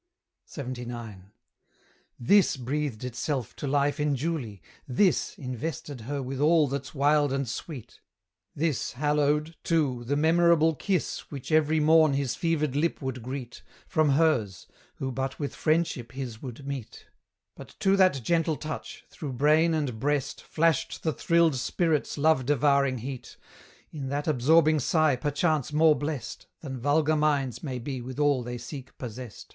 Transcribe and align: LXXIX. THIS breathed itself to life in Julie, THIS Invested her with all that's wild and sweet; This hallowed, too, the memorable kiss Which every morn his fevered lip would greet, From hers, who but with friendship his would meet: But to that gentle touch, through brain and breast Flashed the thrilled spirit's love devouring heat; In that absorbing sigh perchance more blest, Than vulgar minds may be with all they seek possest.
LXXIX. 0.49 1.25
THIS 2.19 2.57
breathed 2.57 3.03
itself 3.03 3.55
to 3.57 3.67
life 3.67 3.99
in 3.99 4.15
Julie, 4.15 4.59
THIS 4.87 5.35
Invested 5.37 6.01
her 6.09 6.23
with 6.23 6.39
all 6.39 6.67
that's 6.67 6.95
wild 6.95 7.31
and 7.31 7.47
sweet; 7.47 7.99
This 8.55 8.93
hallowed, 8.93 9.57
too, 9.63 10.03
the 10.05 10.15
memorable 10.15 10.73
kiss 10.73 11.29
Which 11.29 11.51
every 11.51 11.79
morn 11.79 12.13
his 12.13 12.33
fevered 12.35 12.75
lip 12.75 12.99
would 13.03 13.21
greet, 13.21 13.61
From 13.87 14.13
hers, 14.13 14.65
who 14.95 15.11
but 15.11 15.37
with 15.37 15.53
friendship 15.53 16.13
his 16.13 16.41
would 16.41 16.65
meet: 16.65 17.05
But 17.55 17.75
to 17.81 17.95
that 17.97 18.23
gentle 18.23 18.55
touch, 18.55 19.05
through 19.11 19.33
brain 19.33 19.75
and 19.75 19.99
breast 19.99 20.41
Flashed 20.41 21.03
the 21.03 21.13
thrilled 21.13 21.57
spirit's 21.57 22.17
love 22.17 22.47
devouring 22.47 22.97
heat; 22.97 23.37
In 23.91 24.09
that 24.09 24.27
absorbing 24.27 24.79
sigh 24.79 25.15
perchance 25.15 25.71
more 25.71 25.93
blest, 25.95 26.47
Than 26.61 26.79
vulgar 26.79 27.15
minds 27.15 27.61
may 27.61 27.77
be 27.77 28.01
with 28.01 28.17
all 28.19 28.41
they 28.41 28.57
seek 28.57 28.97
possest. 28.97 29.49